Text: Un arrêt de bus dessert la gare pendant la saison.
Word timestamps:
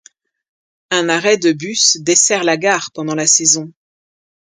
Un 0.89 1.09
arrêt 1.09 1.37
de 1.37 1.51
bus 1.53 1.97
dessert 1.99 2.43
la 2.43 2.57
gare 2.57 2.89
pendant 2.91 3.13
la 3.13 3.27
saison. 3.27 3.71